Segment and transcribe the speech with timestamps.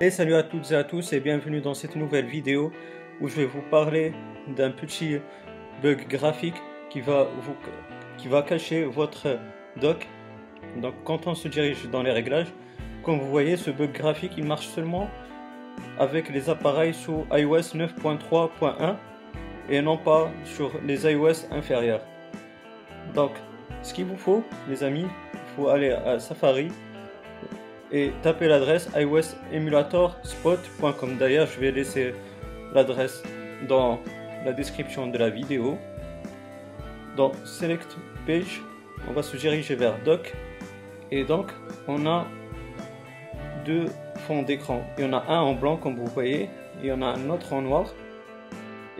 [0.00, 2.72] Et salut à toutes et à tous et bienvenue dans cette nouvelle vidéo
[3.20, 4.12] où je vais vous parler
[4.48, 5.18] d'un petit
[5.82, 6.56] bug graphique
[6.90, 7.54] qui va, vous,
[8.18, 9.38] qui va cacher votre
[9.80, 10.08] dock.
[10.78, 12.52] Donc quand on se dirige dans les réglages,
[13.04, 15.08] comme vous voyez ce bug graphique il marche seulement
[15.96, 18.96] avec les appareils sous iOS 9.3.1
[19.70, 22.02] et non pas sur les iOS inférieurs.
[23.14, 23.30] Donc
[23.82, 26.66] ce qu'il vous faut les amis, il faut aller à Safari
[27.92, 31.16] et taper l'adresse iOSEmulatorspot.com.
[31.18, 32.14] D'ailleurs, je vais laisser
[32.72, 33.22] l'adresse
[33.68, 34.00] dans
[34.44, 35.78] la description de la vidéo.
[37.16, 38.60] Dans Select Page,
[39.08, 40.32] on va se diriger vers Doc.
[41.10, 41.52] Et donc,
[41.86, 42.26] on a
[43.64, 43.86] deux
[44.26, 44.82] fonds d'écran.
[44.98, 46.48] Il y en a un en blanc, comme vous voyez, et
[46.82, 47.86] il y en a un autre en noir.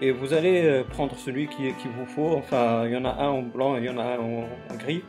[0.01, 2.37] Et vous allez euh, prendre celui qui, qui vous faut.
[2.37, 4.49] Enfin, il y en a un en blanc et il y en a un en,
[4.77, 5.05] gris.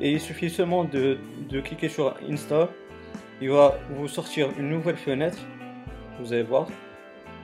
[0.00, 1.18] Et il suffit seulement de,
[1.64, 2.68] cliquer sur Install
[3.40, 5.38] il va vous sortir une nouvelle fenêtre.
[6.20, 6.68] Vous allez voir.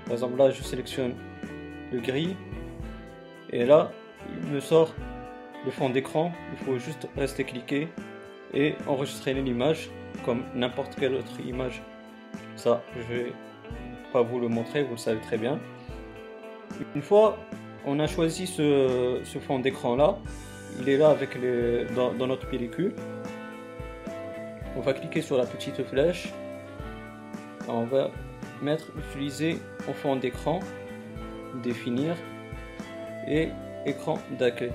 [0.05, 1.15] Par exemple, là, je sélectionne
[1.93, 2.37] le gris.
[3.51, 3.91] Et là,
[4.31, 4.95] il me sort
[5.65, 6.33] le fond d'écran.
[6.53, 7.89] Il faut juste rester cliqué
[8.55, 9.91] et enregistrer l'image
[10.25, 11.83] comme n'importe quelle autre image.
[12.55, 13.33] Ça, je vais
[14.13, 15.59] pas vous le montrer, vous le savez très bien.
[16.95, 17.39] Une fois
[17.89, 20.19] on a choisi ce, fond d'écran là,
[20.81, 22.95] il est là avec les, dans notre pellicule.
[24.77, 26.33] On va cliquer sur la petite flèche.
[27.69, 28.11] On va
[28.63, 30.61] mettre utiliser au fond d'écran
[31.63, 32.15] définir
[33.27, 33.49] et
[33.87, 34.73] écran d'accueil.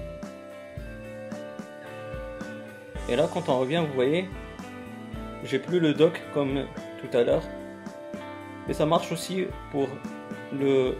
[3.09, 4.29] Et là quand on revient vous voyez
[5.43, 6.65] j'ai plus le dock comme
[7.01, 7.43] tout à l'heure.
[8.69, 9.87] Et ça marche aussi pour
[10.53, 10.95] le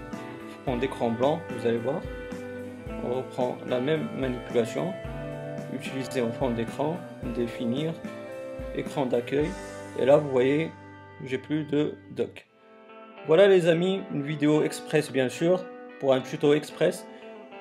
[0.66, 2.02] fond d'écran blanc vous allez voir
[3.04, 4.94] on reprend la même manipulation
[5.74, 6.98] utiliser au fond d'écran
[7.36, 7.94] définir
[8.76, 9.50] écran d'accueil.
[10.00, 10.72] Et là, vous voyez,
[11.26, 12.48] j'ai plus de dock.
[13.28, 15.64] Voilà les amis, une vidéo express bien sûr,
[16.00, 17.08] pour un tuto express.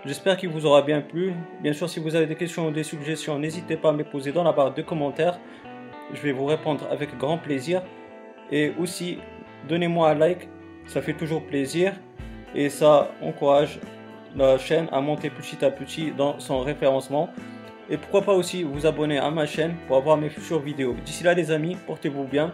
[0.04, 1.32] J'espère qu'il vous aura bien plu.
[1.60, 4.32] Bien sûr, si vous avez des questions ou des suggestions, n'hésitez pas à me poser
[4.32, 5.38] dans la barre de commentaires.
[6.12, 7.82] Je vais vous répondre avec grand plaisir.
[8.50, 9.18] Et aussi,
[9.68, 10.48] donnez-moi un like,
[10.86, 11.92] ça fait toujours plaisir.
[12.54, 13.78] Et ça encourage
[14.36, 17.30] la chaîne à monter petit à petit dans son référencement.
[17.90, 20.94] Et pourquoi pas aussi vous abonner à ma chaîne pour avoir mes futures vidéos.
[21.04, 22.52] D'ici là les amis, portez-vous bien.